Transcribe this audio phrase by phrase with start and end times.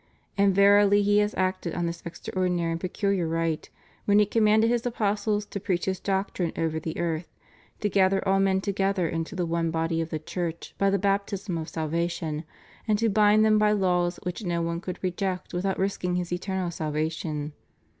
[0.35, 3.69] And verily He has acted on this extraordinary and peculiar right
[4.05, 7.27] when He commanded His apostles to preach His doctrine over the earth,
[7.81, 11.55] to gather all men together into the one body of the Church by the baptism
[11.55, 12.45] of salvation,
[12.87, 16.71] and to bind them by laws which no one could reject without risking his eternal
[16.71, 17.53] salvation.